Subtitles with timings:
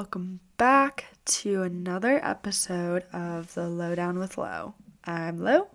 [0.00, 4.72] welcome back to another episode of the Lowdown with Lo.
[5.04, 5.68] I'm Lo,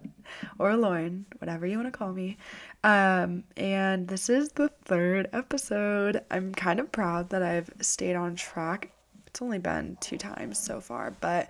[0.58, 2.38] or Lauren, whatever you want to call me.
[2.84, 6.24] Um, and this is the third episode.
[6.32, 8.90] I'm kind of proud that I've stayed on track.
[9.28, 11.48] It's only been two times so far, but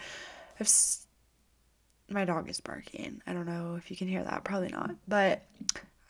[0.60, 0.68] I've.
[0.68, 1.08] S-
[2.10, 3.22] my dog is barking.
[3.26, 4.92] I don't know if you can hear that, probably not.
[5.08, 5.44] But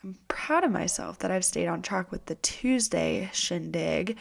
[0.02, 4.16] I'm proud of myself that I've stayed on track with the Tuesday shindig.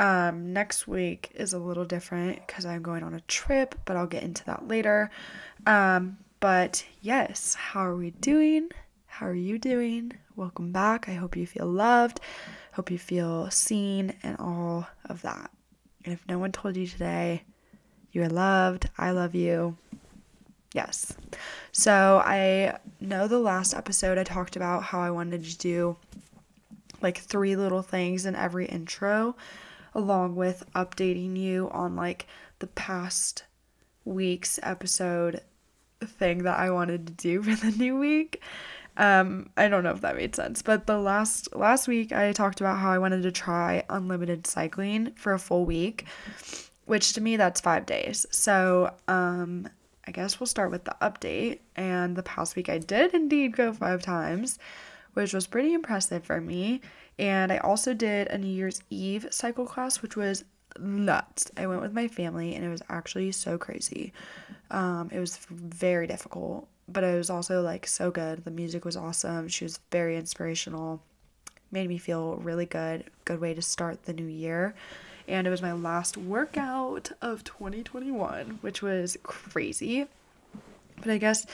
[0.00, 4.06] Um, next week is a little different because I'm going on a trip, but I'll
[4.06, 5.10] get into that later.
[5.66, 8.70] Um, but yes, how are we doing?
[9.04, 10.12] How are you doing?
[10.36, 11.10] Welcome back.
[11.10, 12.18] I hope you feel loved.
[12.72, 15.50] Hope you feel seen and all of that.
[16.06, 17.42] And if no one told you today,
[18.12, 18.88] you are loved.
[18.96, 19.76] I love you.
[20.72, 21.14] Yes.
[21.72, 25.98] So I know the last episode I talked about how I wanted to do
[27.02, 29.36] like three little things in every intro
[29.94, 32.26] along with updating you on like
[32.58, 33.44] the past
[34.04, 35.42] week's episode
[36.00, 38.42] thing that I wanted to do for the new week.
[38.96, 42.60] Um, I don't know if that made sense, but the last last week I talked
[42.60, 46.04] about how I wanted to try unlimited cycling for a full week,
[46.86, 48.26] which to me that's 5 days.
[48.30, 49.68] So, um
[50.06, 51.60] I guess we'll start with the update.
[51.76, 54.58] And the past week I did indeed go 5 times,
[55.14, 56.80] which was pretty impressive for me.
[57.18, 60.44] And I also did a New Year's Eve cycle class, which was
[60.78, 61.50] nuts.
[61.56, 64.12] I went with my family and it was actually so crazy.
[64.70, 68.44] Um, it was very difficult, but it was also like so good.
[68.44, 69.48] The music was awesome.
[69.48, 71.02] She was very inspirational.
[71.72, 73.04] Made me feel really good.
[73.24, 74.74] Good way to start the new year.
[75.28, 80.06] And it was my last workout of 2021, which was crazy.
[80.96, 81.46] But I guess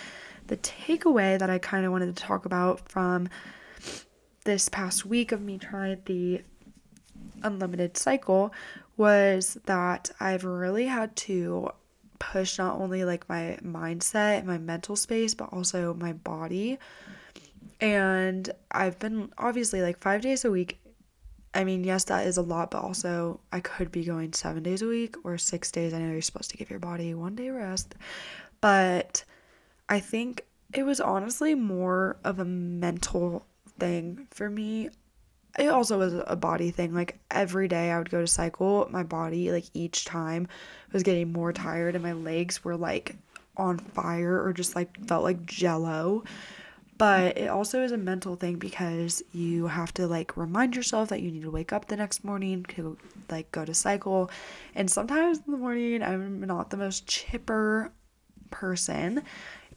[0.47, 3.29] the takeaway that I kind of wanted to talk about from
[4.45, 6.43] this past week of me trying the
[7.43, 8.53] unlimited cycle
[8.97, 11.71] was that I've really had to
[12.19, 16.79] push not only like my mindset and my mental space but also my body.
[17.81, 20.79] And I've been obviously like 5 days a week.
[21.53, 24.83] I mean yes that is a lot but also I could be going 7 days
[24.83, 25.93] a week or 6 days.
[25.93, 27.95] I know you're supposed to give your body one day rest
[28.61, 29.25] but
[29.89, 30.43] I think
[30.75, 33.47] it was honestly more of a mental
[33.79, 34.91] thing for me.
[35.59, 36.93] It also was a body thing.
[36.93, 40.49] Like every day I would go to cycle, my body, like each time,
[40.93, 43.17] was getting more tired and my legs were like
[43.57, 46.25] on fire or just like felt like jello.
[46.99, 51.21] But it also is a mental thing because you have to like remind yourself that
[51.21, 52.97] you need to wake up the next morning to
[53.31, 54.31] like go to cycle.
[54.75, 57.93] And sometimes in the morning, I'm not the most chipper
[58.51, 59.23] person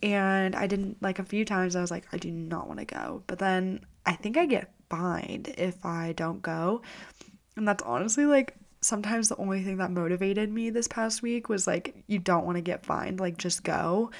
[0.02, 2.86] and I didn't like a few times I was like I do not want to
[2.86, 3.24] go.
[3.28, 6.82] But then I think I get fined if I don't go.
[7.56, 11.68] And that's honestly like sometimes the only thing that motivated me this past week was
[11.68, 14.12] like you don't want to get fined, like just go.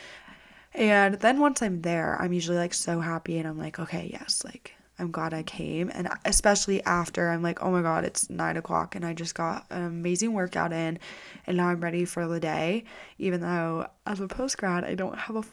[0.74, 4.44] And then once I'm there, I'm usually like so happy and I'm like, okay, yes,
[4.46, 5.90] like I'm glad I came.
[5.94, 9.66] And especially after I'm like, oh my God, it's nine o'clock and I just got
[9.70, 11.00] an amazing workout in
[11.48, 12.84] and now I'm ready for the day.
[13.18, 15.44] Even though as a post grad, I don't have a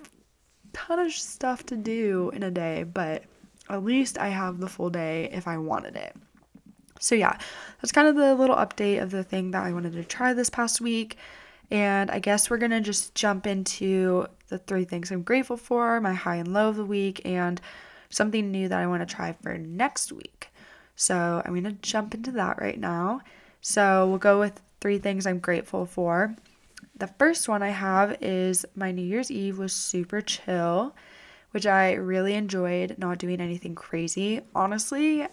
[0.77, 3.23] ton of stuff to do in a day, but
[3.71, 6.15] at least I have the full day if I wanted it.
[7.01, 7.39] So, yeah,
[7.81, 10.51] that's kind of the little update of the thing that I wanted to try this
[10.51, 11.17] past week.
[11.71, 16.01] And I guess we're going to just jump into the three things I'm grateful for,
[16.01, 17.61] my high and low of the week, and
[18.11, 20.51] something new that I want to try for next week.
[20.95, 23.23] So, I'm going to jump into that right now.
[23.63, 26.37] So, we'll go with three things I'm grateful for.
[26.99, 30.97] The first one I have is my New Year's Eve was super chill,
[31.51, 34.41] which I really enjoyed not doing anything crazy.
[34.55, 35.27] Honestly,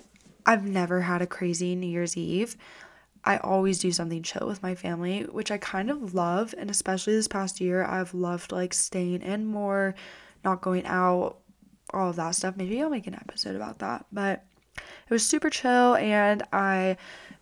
[0.46, 2.57] I've never had a crazy New Year's Eve.
[3.23, 6.53] I always do something chill with my family, which I kind of love.
[6.57, 9.96] And especially this past year, I've loved like staying in more,
[10.44, 11.38] not going out,
[11.93, 12.58] all of that stuff.
[12.58, 14.05] Maybe I'll make an episode about that.
[14.11, 14.43] But
[14.76, 16.97] it was super chill, and I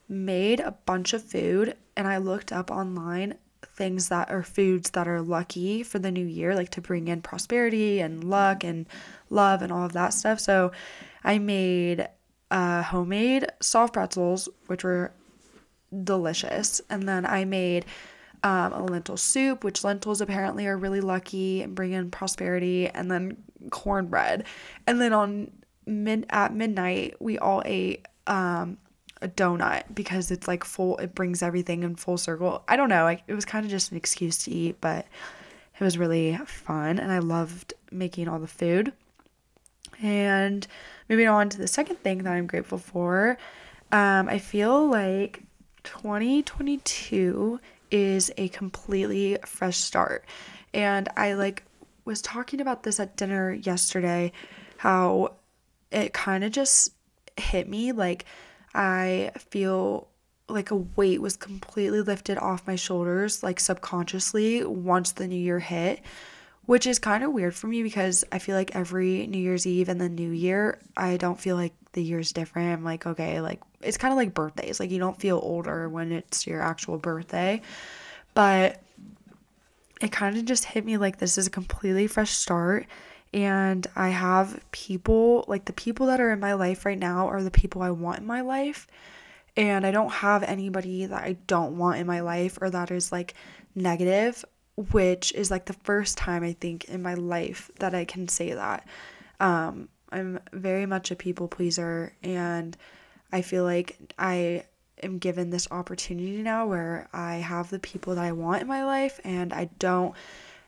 [0.08, 3.36] made a bunch of food and I looked up online
[3.74, 7.22] things that are foods that are lucky for the new year, like to bring in
[7.22, 8.88] prosperity and luck and
[9.30, 10.40] love and all of that stuff.
[10.40, 10.72] So
[11.24, 12.08] I made
[12.52, 15.14] uh, homemade soft pretzels, which were
[16.04, 16.82] delicious.
[16.90, 17.86] And then I made
[18.44, 23.10] um, a lentil soup, which lentils apparently are really lucky and bring in prosperity, and
[23.10, 23.38] then
[23.70, 24.46] cornbread.
[24.88, 25.52] And then on
[25.86, 28.78] mid at midnight, we all ate um,
[29.22, 32.64] a donut because it's like full it brings everything in full circle.
[32.68, 35.06] I don't know, it was kind of just an excuse to eat, but
[35.80, 38.94] it was really fun and I loved making all the food.
[40.02, 40.66] And
[41.10, 43.38] moving on to the second thing that I'm grateful for,
[43.92, 45.44] um, I feel like
[45.84, 47.60] 2022
[47.92, 50.26] is a completely fresh start.
[50.74, 51.64] And I like
[52.06, 54.32] was talking about this at dinner yesterday
[54.78, 55.34] how
[55.92, 56.94] it kind of just
[57.38, 58.26] hit me like
[58.74, 60.08] I feel
[60.48, 65.60] like a weight was completely lifted off my shoulders like subconsciously once the new year
[65.60, 66.02] hit
[66.66, 69.90] which is kind of weird for me because I feel like every New Year's Eve
[69.90, 72.72] and the New Year, I don't feel like the year's different.
[72.72, 74.80] I'm like, okay, like it's kind of like birthdays.
[74.80, 77.62] Like you don't feel older when it's your actual birthday.
[78.34, 78.82] But
[80.00, 82.86] it kind of just hit me like this is a completely fresh start.
[83.34, 87.42] And I have people, like the people that are in my life right now are
[87.42, 88.88] the people I want in my life.
[89.56, 93.12] And I don't have anybody that I don't want in my life or that is
[93.12, 93.34] like
[93.76, 94.44] negative,
[94.76, 98.54] which is like the first time I think in my life that I can say
[98.54, 98.88] that.
[99.40, 102.76] Um, I'm very much a people pleaser and
[103.32, 104.66] I feel like I
[105.02, 108.84] am given this opportunity now where I have the people that I want in my
[108.84, 110.14] life and I don't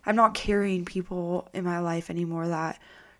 [0.05, 2.79] I'm not carrying people in my life anymore that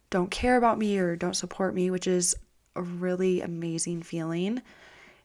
[0.09, 2.35] don't care about me or don't support me, which is
[2.75, 4.61] a really amazing feeling.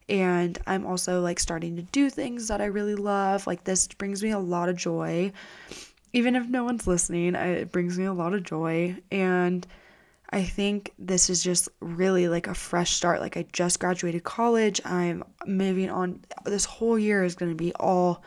[0.09, 3.47] And I'm also like starting to do things that I really love.
[3.47, 5.33] Like this brings me a lot of joy.
[6.13, 9.67] Even if no one's listening, it brings me a lot of joy and
[10.31, 13.21] I think this is just really like a fresh start.
[13.21, 14.81] Like, I just graduated college.
[14.85, 16.21] I'm moving on.
[16.45, 18.23] This whole year is going to be all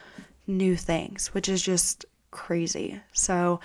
[0.48, 3.00] new things, which is just crazy.
[3.14, 3.60] So,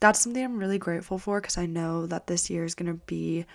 [0.00, 3.00] that's something I'm really grateful for because I know that this year is going to
[3.06, 3.46] be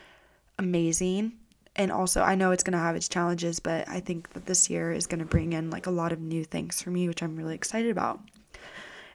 [0.57, 1.33] amazing.
[1.75, 4.67] And also, I know it's going to have its challenges, but I think that this
[4.67, 7.21] year is going to bring in like a lot of new things for me, which
[7.21, 8.19] I'm really excited about.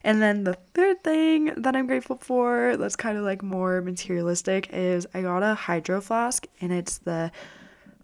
[0.04, 4.68] And then the third thing that I'm grateful for, that's kind of like more materialistic,
[4.72, 7.32] is I got a hydro flask and it's the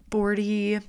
[0.09, 0.79] 40,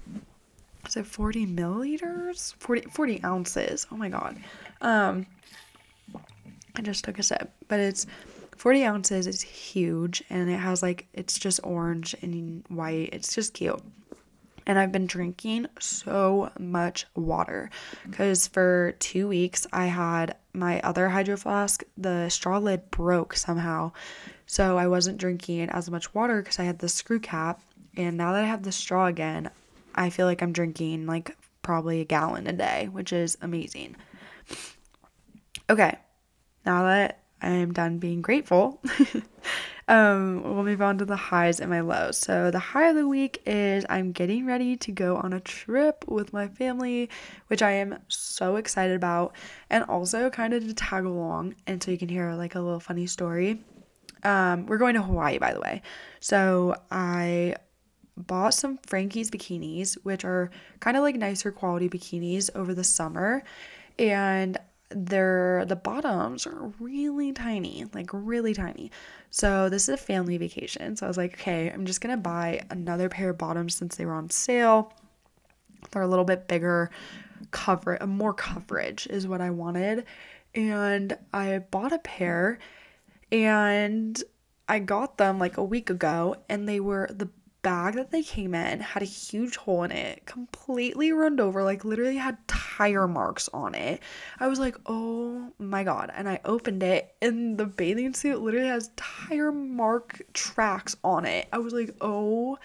[0.86, 2.54] is it 40 milliliters?
[2.56, 3.86] 40, 40 ounces.
[3.92, 4.36] Oh my God.
[4.80, 5.26] Um,
[6.76, 8.06] I just took a sip, but it's
[8.56, 9.26] 40 ounces.
[9.26, 13.10] It's huge and it has like, it's just orange and white.
[13.12, 13.82] It's just cute
[14.66, 17.70] and I've been drinking so much water
[18.08, 23.92] because for two weeks I had my other hydro flask, the straw lid broke somehow.
[24.46, 27.60] So I wasn't drinking as much water because I had the screw cap.
[27.96, 29.50] And now that I have the straw again,
[29.94, 33.96] I feel like I'm drinking like probably a gallon a day, which is amazing.
[35.70, 35.96] Okay,
[36.64, 38.80] now that I'm done being grateful,
[39.88, 42.18] um, we'll move on to the highs and my lows.
[42.18, 46.04] So, the high of the week is I'm getting ready to go on a trip
[46.06, 47.10] with my family,
[47.48, 49.34] which I am so excited about,
[49.70, 51.56] and also kind of to tag along.
[51.66, 53.62] And so you can hear like a little funny story.
[54.22, 55.82] Um, we're going to Hawaii, by the way.
[56.20, 57.56] So, I
[58.16, 60.50] bought some Frankie's bikinis, which are
[60.80, 63.42] kind of like nicer quality bikinis over the summer.
[63.98, 64.58] And
[64.94, 68.90] they're the bottoms are really tiny, like really tiny.
[69.30, 70.96] So this is a family vacation.
[70.96, 74.06] So I was like, okay, I'm just gonna buy another pair of bottoms since they
[74.06, 74.92] were on sale.
[75.90, 76.90] They're a little bit bigger,
[77.50, 80.04] cover more coverage is what I wanted.
[80.54, 82.58] And I bought a pair
[83.30, 84.22] and
[84.68, 87.28] I got them like a week ago and they were the
[87.62, 91.84] bag that they came in had a huge hole in it, completely runned over, like
[91.84, 94.02] literally had tire marks on it.
[94.40, 96.12] I was like, oh my god.
[96.14, 101.48] And I opened it, and the bathing suit literally has tire mark tracks on it.
[101.52, 102.58] I was like, oh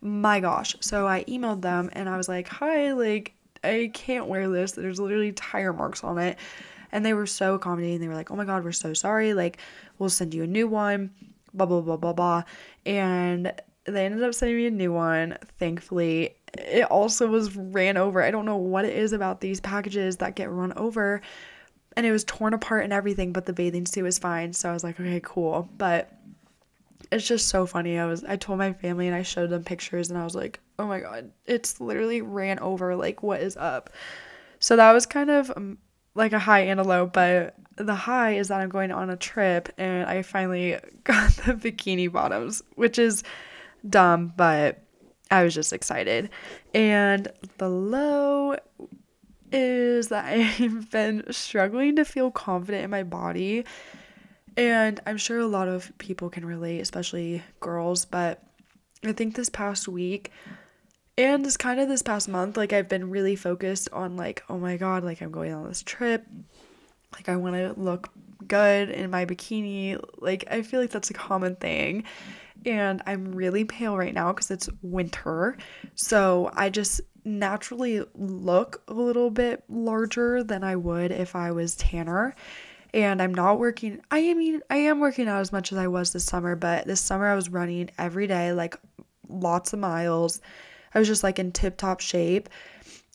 [0.00, 0.76] my gosh.
[0.80, 4.72] So I emailed them and I was like, hi, like, I can't wear this.
[4.72, 6.38] There's literally tire marks on it.
[6.90, 8.00] And they were so accommodating.
[8.00, 9.32] They were like, oh my god, we're so sorry.
[9.32, 9.58] Like,
[9.98, 11.10] we'll send you a new one
[11.54, 12.42] blah blah blah blah blah
[12.86, 13.52] and
[13.84, 16.36] they ended up sending me a new one, thankfully.
[16.54, 18.22] It also was ran over.
[18.22, 21.20] I don't know what it is about these packages that get run over.
[21.96, 24.52] And it was torn apart and everything, but the bathing suit was fine.
[24.52, 25.68] So I was like, okay, cool.
[25.76, 26.12] But
[27.10, 27.98] it's just so funny.
[27.98, 30.60] I was I told my family and I showed them pictures and I was like,
[30.78, 32.96] "Oh my god, it's literally ran over.
[32.96, 33.90] Like what is up?"
[34.58, 35.78] So that was kind of um,
[36.14, 39.16] like a high and a low, but the high is that I'm going on a
[39.16, 43.22] trip and I finally got the bikini bottoms, which is
[43.88, 44.82] dumb, but
[45.30, 46.30] I was just excited.
[46.74, 48.56] And the low
[49.50, 50.26] is that
[50.60, 53.64] I've been struggling to feel confident in my body.
[54.56, 58.42] And I'm sure a lot of people can relate, especially girls, but
[59.02, 60.30] I think this past week
[61.16, 64.58] and this kind of this past month, like I've been really focused on like, oh
[64.58, 66.26] my god, like I'm going on this trip.
[67.14, 68.10] Like I want to look
[68.46, 70.02] good in my bikini.
[70.18, 72.04] Like I feel like that's a common thing
[72.66, 75.56] and I'm really pale right now because it's winter.
[75.94, 81.76] So I just naturally look a little bit larger than I would if I was
[81.76, 82.34] tanner.
[82.94, 86.12] And I'm not working I mean I am working out as much as I was
[86.12, 88.76] this summer, but this summer I was running every day like
[89.28, 90.40] lots of miles.
[90.94, 92.48] I was just like in tip top shape.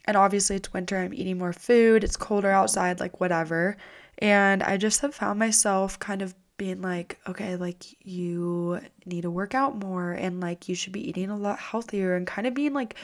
[0.05, 3.75] And obviously it's winter, I'm eating more food, it's colder outside, like whatever.
[4.19, 9.31] And I just have found myself kind of being like, okay, like you need to
[9.31, 12.53] work out more and like you should be eating a lot healthier and kind of
[12.53, 12.95] being like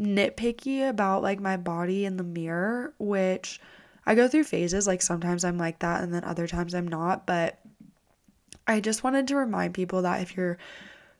[0.00, 3.60] nitpicky about like my body in the mirror, which
[4.06, 4.86] I go through phases.
[4.86, 7.26] Like sometimes I'm like that and then other times I'm not.
[7.26, 7.58] But
[8.66, 10.58] I just wanted to remind people that if you're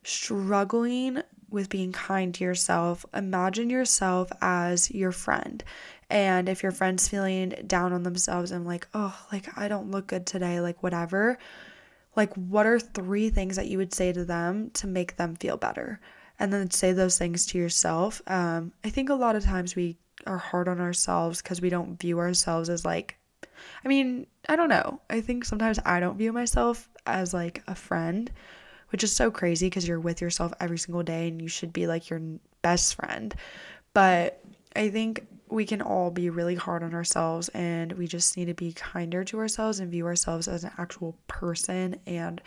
[0.03, 5.65] struggling with being kind to yourself, imagine yourself as your friend.
[6.11, 10.07] And if your friend's feeling down on themselves and like, oh, like I don't look
[10.07, 11.39] good today, like whatever,
[12.17, 15.57] like what are three things that you would say to them to make them feel
[15.57, 16.01] better?
[16.39, 18.23] And then say those things to yourself.
[18.27, 22.01] Um, I think a lot of times we are hard on ourselves because we don't
[22.01, 23.19] view ourselves as like,
[23.85, 25.01] I mean, I don't know.
[25.11, 28.31] I think sometimes I don't view myself as like a friend
[28.91, 31.87] which is so crazy because you're with yourself every single day and you should be
[31.87, 32.21] like your
[32.63, 33.35] best friend.
[33.93, 34.43] But
[34.75, 38.55] I think we can all be really hard on ourselves and we just need to
[38.55, 42.41] be kinder to ourselves and view ourselves as an actual person and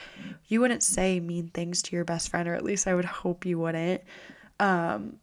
[0.47, 3.45] you wouldn't say mean things to your best friend or at least I would hope
[3.45, 4.01] you wouldn't
[4.59, 5.17] um,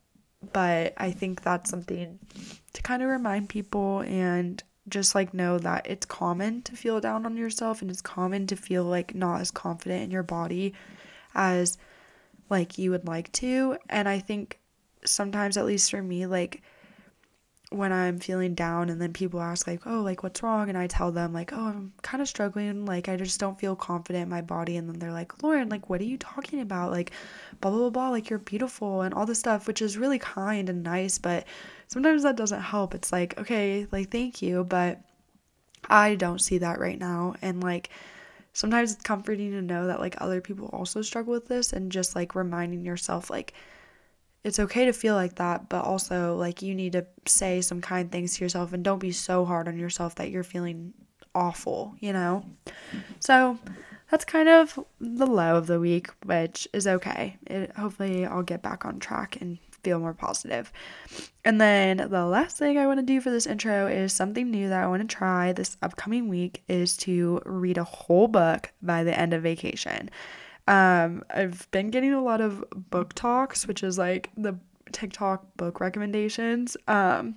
[0.52, 2.18] but I think that's something
[2.72, 7.26] to kind of remind people and just like know that it's common to feel down
[7.26, 10.74] on yourself and it's common to feel like not as confident in your body
[11.34, 11.78] as
[12.50, 13.76] like you would like to.
[13.88, 14.58] And I think
[15.04, 16.62] sometimes, at least for me, like
[17.70, 20.86] when I'm feeling down and then people ask like, "Oh, like what's wrong?" and I
[20.86, 24.28] tell them like, "Oh, I'm kind of struggling, like I just don't feel confident in
[24.30, 26.90] my body." And then they're like, "Lauren, like what are you talking about?
[26.92, 27.12] Like
[27.60, 30.68] blah blah blah, blah like you're beautiful and all this stuff," which is really kind
[30.70, 31.44] and nice, but
[31.88, 32.94] sometimes that doesn't help.
[32.94, 35.00] It's like, "Okay, like thank you, but
[35.90, 37.90] I don't see that right now." And like
[38.54, 42.16] sometimes it's comforting to know that like other people also struggle with this and just
[42.16, 43.54] like reminding yourself like
[44.48, 48.10] it's okay to feel like that, but also like you need to say some kind
[48.10, 50.92] things to yourself and don't be so hard on yourself that you're feeling
[51.34, 52.44] awful, you know?
[53.20, 53.58] So
[54.10, 57.36] that's kind of the low of the week, which is okay.
[57.46, 60.72] It, hopefully, I'll get back on track and feel more positive.
[61.44, 64.68] And then the last thing I want to do for this intro is something new
[64.68, 69.04] that I want to try this upcoming week is to read a whole book by
[69.04, 70.10] the end of vacation.
[70.68, 74.54] Um, I've been getting a lot of BookToks, which is like the
[74.92, 76.76] TikTok book recommendations.
[76.86, 77.36] Um,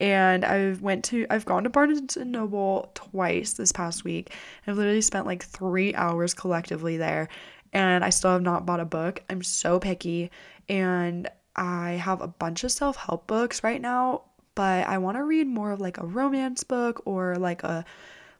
[0.00, 4.32] and I've went to I've gone to Barnes and Noble twice this past week.
[4.66, 7.28] I've literally spent like 3 hours collectively there
[7.74, 9.22] and I still have not bought a book.
[9.28, 10.30] I'm so picky
[10.68, 14.22] and I have a bunch of self help books right now,
[14.54, 17.84] but I want to read more of like a romance book or like a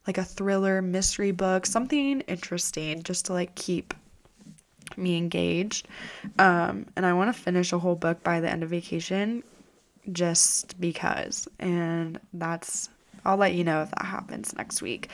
[0.07, 3.95] like a thriller mystery book, something interesting just to like keep
[4.97, 5.89] me engaged.
[6.39, 9.43] Um, and I want to finish a whole book by the end of vacation
[10.11, 11.49] just because.
[11.59, 12.89] And that's,
[13.25, 15.09] I'll let you know if that happens next week.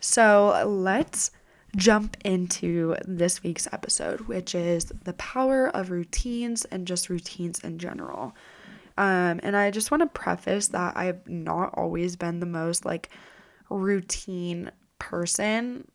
[0.00, 1.30] So let's
[1.76, 7.78] jump into this week's episode, which is the power of routines and just routines in
[7.78, 8.34] general.
[8.98, 13.10] Um, and I just want to preface that I've not always been the most like
[13.68, 15.88] routine person.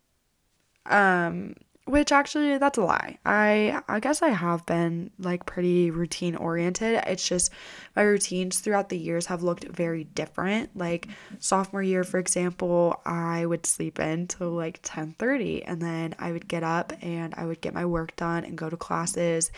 [0.86, 3.18] Um, which actually that's a lie.
[3.26, 7.02] I I guess I have been like pretty routine oriented.
[7.06, 7.50] It's just
[7.96, 10.76] my routines throughout the years have looked very different.
[10.76, 11.08] Like
[11.40, 16.46] sophomore year for example, I would sleep in till like 10:30 and then I would
[16.46, 19.50] get up and I would get my work done and go to classes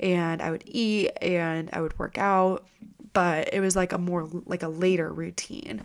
[0.00, 2.66] and I would eat and I would work out,
[3.12, 5.82] but it was like a more like a later routine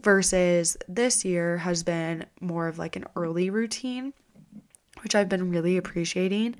[0.00, 4.12] versus this year has been more of like an early routine
[5.04, 6.56] which I've been really appreciating.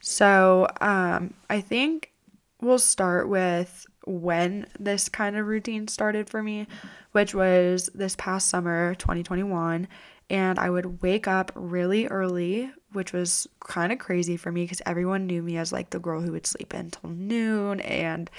[0.00, 2.12] So, um, I think
[2.60, 6.66] we'll start with when this kind of routine started for me,
[7.12, 9.88] which was this past summer, 2021.
[10.28, 14.82] And I would wake up really early, which was kind of crazy for me because
[14.84, 18.30] everyone knew me as like the girl who would sleep until noon and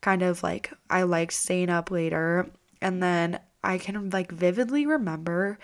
[0.00, 2.48] kind of like I like staying up later.
[2.80, 5.58] And then I can like vividly remember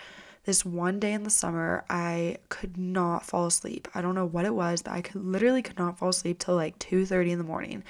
[0.45, 3.87] this one day in the summer I could not fall asleep.
[3.93, 6.55] I don't know what it was, but I could literally could not fall asleep till
[6.55, 7.83] like 2:30 in the morning.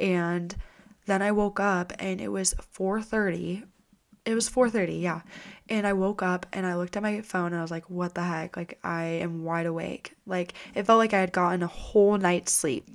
[0.00, 0.54] And
[1.06, 3.64] then I woke up and it was 4:30.
[4.24, 5.20] It was 4:30, yeah.
[5.68, 8.14] And I woke up and I looked at my phone and I was like, "What
[8.14, 8.56] the heck?
[8.56, 12.52] Like I am wide awake." Like it felt like I had gotten a whole night's
[12.52, 12.88] sleep.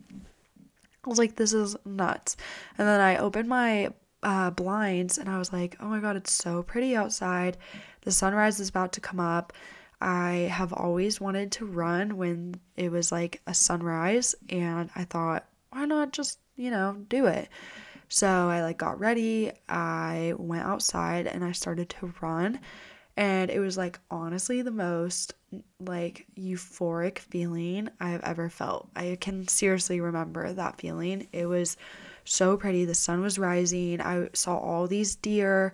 [1.05, 2.35] I was like, this is nuts.
[2.77, 3.91] And then I opened my
[4.21, 7.57] uh, blinds and I was like, oh my God, it's so pretty outside.
[8.01, 9.53] The sunrise is about to come up.
[10.01, 15.45] I have always wanted to run when it was like a sunrise, and I thought,
[15.71, 17.49] why not just, you know, do it?
[18.07, 22.59] So I like got ready, I went outside and I started to run,
[23.15, 25.35] and it was like honestly the most
[25.79, 28.89] like euphoric feeling I've ever felt.
[28.95, 31.27] I can seriously remember that feeling.
[31.31, 31.77] It was
[32.23, 32.85] so pretty.
[32.85, 34.01] The sun was rising.
[34.01, 35.73] I saw all these deer.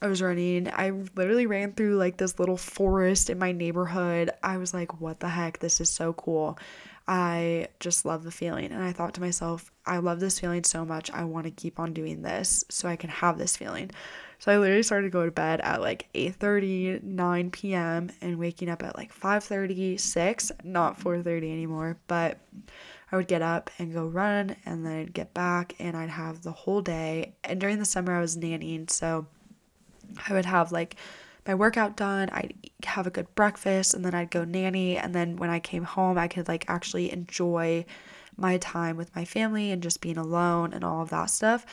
[0.00, 0.68] I was running.
[0.68, 4.30] I literally ran through like this little forest in my neighborhood.
[4.42, 5.58] I was like, what the heck?
[5.58, 6.58] This is so cool.
[7.08, 8.70] I just love the feeling.
[8.70, 11.10] And I thought to myself, I love this feeling so much.
[11.10, 13.90] I want to keep on doing this so I can have this feeling.
[14.38, 18.10] So I literally started to go to bed at like 8:30, 9 p.m.
[18.20, 22.38] and waking up at like 5:30, 6, not 4:30 anymore, but
[23.10, 26.42] I would get up and go run and then I'd get back and I'd have
[26.42, 27.32] the whole day.
[27.42, 29.26] And during the summer I was nannying, so
[30.28, 30.96] I would have like
[31.46, 34.98] my workout done, I'd have a good breakfast, and then I'd go nanny.
[34.98, 37.86] And then when I came home, I could like actually enjoy
[38.36, 41.64] my time with my family and just being alone and all of that stuff.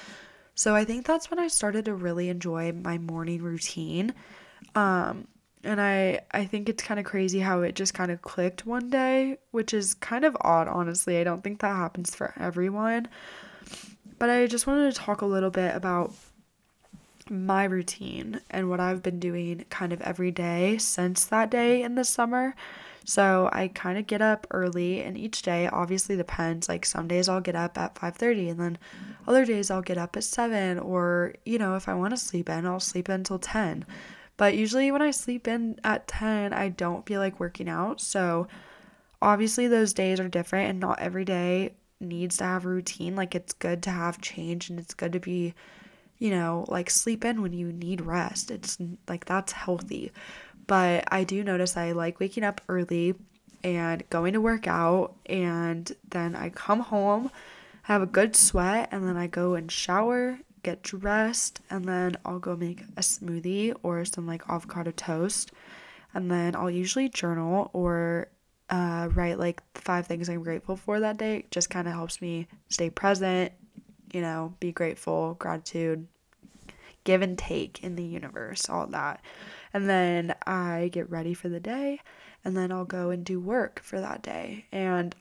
[0.55, 4.13] So I think that's when I started to really enjoy my morning routine.
[4.73, 5.27] Um,
[5.63, 8.89] and I I think it's kind of crazy how it just kind of clicked one
[8.89, 11.17] day, which is kind of odd honestly.
[11.17, 13.09] I don't think that happens for everyone.
[14.17, 16.13] But I just wanted to talk a little bit about
[17.29, 21.96] my routine and what I've been doing kind of every day since that day in
[21.96, 22.55] the summer.
[23.03, 26.67] So I kind of get up early and each day obviously depends.
[26.67, 28.77] Like some days I'll get up at 5:30 and then
[29.27, 32.50] other days I'll get up at 7 or you know, if I want to sleep
[32.50, 33.86] in, I'll sleep in until 10.
[34.38, 38.01] But usually when I sleep in at 10, I don't feel like working out.
[38.01, 38.48] So
[39.22, 43.15] obviously those days are different and not every day needs to have routine.
[43.15, 45.53] Like it's good to have change and it's good to be
[46.17, 48.51] you know, like sleep in when you need rest.
[48.51, 50.11] It's like that's healthy.
[50.67, 53.15] But I do notice I like waking up early
[53.63, 57.31] and going to work out and then I come home,
[57.83, 62.39] have a good sweat and then I go and shower, get dressed and then I'll
[62.39, 65.51] go make a smoothie or some like avocado toast.
[66.13, 68.29] And then I'll usually journal or
[68.69, 71.45] uh, write like five things I'm grateful for that day.
[71.51, 73.51] Just kind of helps me stay present
[74.15, 76.07] you know, be grateful, gratitude,
[77.03, 79.21] give and take in the universe, all that.
[79.73, 81.99] And then I get ready for the day,
[82.45, 84.67] and then I'll go and do work for that day.
[84.71, 85.13] And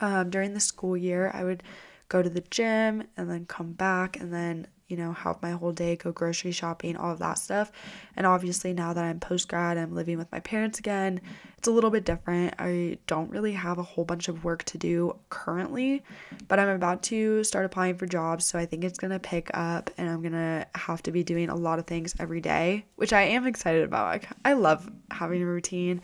[0.00, 1.62] um, during the school year, I would
[2.10, 5.72] go to the gym and then come back and then you know, have my whole
[5.72, 7.70] day, go grocery shopping, all of that stuff.
[8.16, 11.20] And obviously, now that I'm post grad, I'm living with my parents again.
[11.58, 12.54] It's a little bit different.
[12.58, 16.02] I don't really have a whole bunch of work to do currently,
[16.46, 18.46] but I'm about to start applying for jobs.
[18.46, 21.22] So I think it's going to pick up and I'm going to have to be
[21.22, 24.06] doing a lot of things every day, which I am excited about.
[24.06, 26.00] Like, I love having a routine.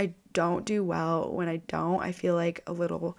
[0.00, 2.00] I don't do well when I don't.
[2.02, 3.18] I feel like a little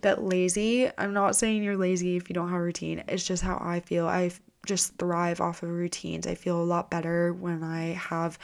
[0.00, 0.90] bit lazy.
[0.98, 3.02] I'm not saying you're lazy if you don't have a routine.
[3.08, 4.06] It's just how I feel.
[4.06, 4.30] I
[4.66, 6.26] just thrive off of routines.
[6.26, 8.38] I feel a lot better when I have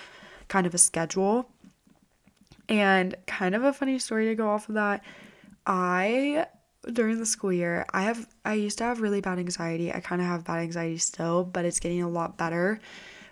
[0.48, 1.48] kind of a schedule.
[2.68, 5.04] And kind of a funny story to go off of that.
[5.66, 6.46] I
[6.92, 9.92] during the school year, I have I used to have really bad anxiety.
[9.92, 12.80] I kind of have bad anxiety still, but it's getting a lot better.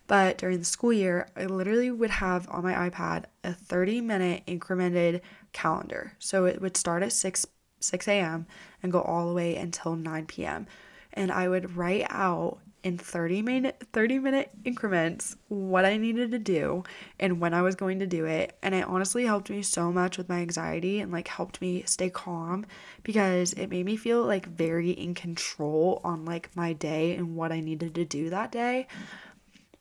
[0.07, 4.43] But during the school year, I literally would have on my iPad a 30 minute
[4.47, 5.21] incremented
[5.53, 6.13] calendar.
[6.19, 7.47] So it would start at 6
[7.83, 8.47] 6 a.m.
[8.83, 10.67] and go all the way until 9 p.m.
[11.13, 16.39] And I would write out in 30 minute 30 minute increments what I needed to
[16.39, 16.83] do
[17.21, 20.19] and when I was going to do it and it honestly helped me so much
[20.19, 22.67] with my anxiety and like helped me stay calm
[23.05, 27.53] because it made me feel like very in control on like my day and what
[27.53, 28.89] I needed to do that day.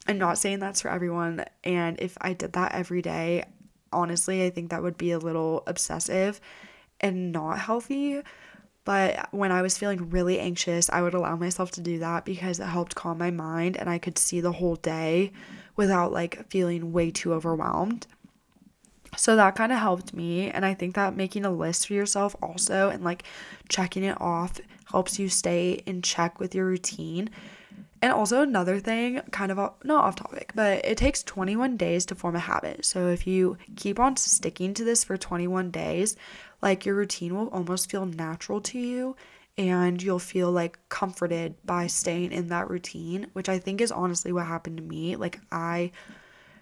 [0.08, 3.46] I'm not saying that's for everyone and if I did that every day
[3.92, 6.40] honestly I think that would be a little obsessive
[7.02, 8.22] and not healthy.
[8.84, 12.60] But when I was feeling really anxious, I would allow myself to do that because
[12.60, 15.32] it helped calm my mind and I could see the whole day
[15.76, 18.08] without like feeling way too overwhelmed.
[19.18, 20.50] So that kind of helped me.
[20.50, 23.24] And I think that making a list for yourself also and like
[23.70, 24.60] checking it off
[24.90, 27.30] helps you stay in check with your routine.
[28.02, 32.16] And also, another thing, kind of not off topic, but it takes 21 days to
[32.16, 32.84] form a habit.
[32.84, 36.16] So, if you keep on sticking to this for 21 days,
[36.62, 39.16] like your routine will almost feel natural to you
[39.58, 44.32] and you'll feel like comforted by staying in that routine, which I think is honestly
[44.32, 45.16] what happened to me.
[45.16, 45.92] Like I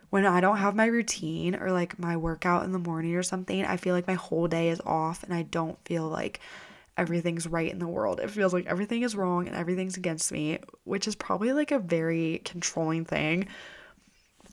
[0.10, 3.63] when I don't have my routine or like my workout in the morning or something,
[3.63, 6.39] I feel like my whole day is off and I don't feel like
[7.00, 8.20] everything's right in the world.
[8.20, 11.80] It feels like everything is wrong and everything's against me, which is probably like a
[11.80, 13.48] very controlling thing.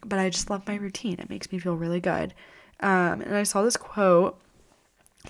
[0.04, 1.18] But I just love my routine.
[1.18, 2.32] It makes me feel really good.
[2.80, 4.40] Um, and I saw this quote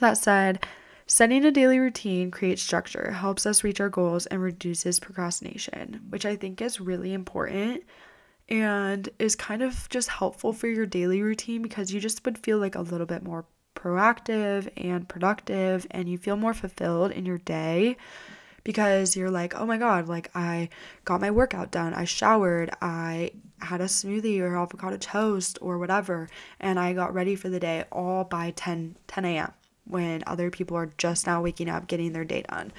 [0.00, 0.64] that said,
[1.08, 6.26] Setting a daily routine creates structure, helps us reach our goals, and reduces procrastination, which
[6.26, 7.84] I think is really important
[8.48, 12.58] and is kind of just helpful for your daily routine because you just would feel
[12.58, 13.44] like a little bit more
[13.76, 17.96] proactive and productive and you feel more fulfilled in your day
[18.64, 20.70] because you're like, oh my God, like I
[21.04, 26.28] got my workout done, I showered, I had a smoothie or avocado toast or whatever,
[26.58, 29.52] and I got ready for the day all by 10, 10 a.m.
[29.84, 32.72] when other people are just now waking up, getting their day done.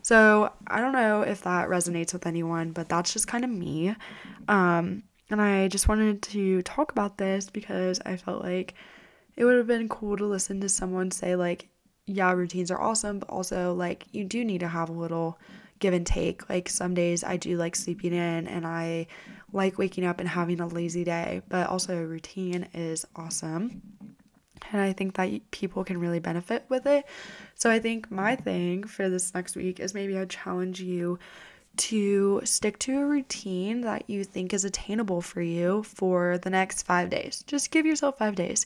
[0.00, 3.94] So I don't know if that resonates with anyone, but that's just kind of me.
[4.48, 8.74] Um, and I just wanted to talk about this because I felt like
[9.36, 11.68] it would have been cool to listen to someone say, like,
[12.06, 15.38] yeah, routines are awesome, but also, like, you do need to have a little
[15.78, 16.48] give and take.
[16.48, 19.08] Like, some days I do like sleeping in and I
[19.52, 23.82] like waking up and having a lazy day, but also a routine is awesome.
[24.72, 27.04] And I think that people can really benefit with it.
[27.54, 31.18] So I think my thing for this next week is maybe I challenge you
[31.76, 36.82] to stick to a routine that you think is attainable for you for the next
[36.82, 37.44] five days.
[37.46, 38.64] Just give yourself five days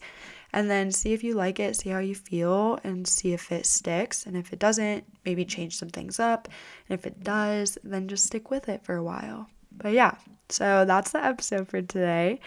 [0.53, 3.67] and then see if you like it, see how you feel, and see if it
[3.67, 4.27] sticks.
[4.27, 6.49] And if it doesn't, maybe change some things up.
[6.89, 9.49] And if it does, then just stick with it for a while.
[9.73, 10.17] But yeah,
[10.49, 12.41] so that's the episode for today.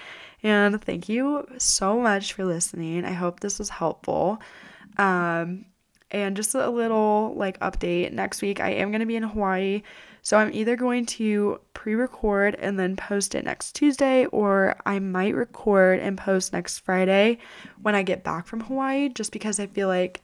[0.43, 3.05] And thank you so much for listening.
[3.05, 4.41] I hope this was helpful.
[4.97, 5.65] Um,
[6.13, 9.81] and just a little like update next week, I am going to be in Hawaii
[10.23, 14.99] so I'm either going to pre record and then post it next Tuesday, or I
[14.99, 17.39] might record and post next Friday
[17.81, 20.21] when I get back from Hawaii, just because I feel like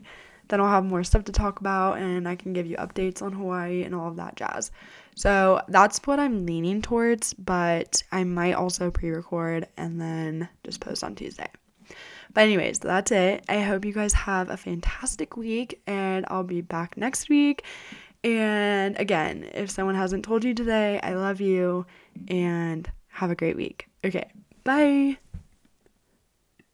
[0.47, 3.33] then I'll have more stuff to talk about and I can give you updates on
[3.33, 4.71] Hawaii and all of that jazz.
[5.15, 10.79] So that's what I'm leaning towards, but I might also pre record and then just
[10.79, 11.49] post on Tuesday.
[12.33, 13.43] But, anyways, that's it.
[13.49, 17.63] I hope you guys have a fantastic week, and I'll be back next week.
[18.23, 21.85] And again, if someone hasn't told you today, I love you
[22.27, 23.87] and have a great week.
[24.03, 24.29] Okay,
[24.63, 25.17] bye.